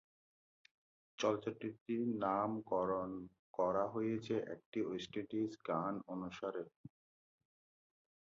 [1.19, 3.11] চলচ্চিত্রটির নামকরণ
[3.53, 6.63] করা হয়েছে একটি ওয়েস্ট ইন্ডিয় গান অনুসারে।